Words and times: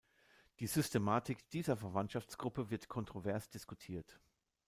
Die 0.59 0.65
Systematik 0.65 1.47
dieser 1.51 1.77
Verwandtschaftsgruppe 1.77 2.71
wird 2.71 2.87
kontrovers 2.87 3.49
diskutiert. 3.51 4.19